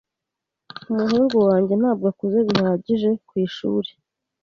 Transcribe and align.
Umuhungu 0.91 1.35
wanjye 1.47 1.73
ntabwo 1.81 2.05
akuze 2.11 2.39
bihagije 2.47 3.09
ku 3.27 3.33
ishuri. 3.45 3.89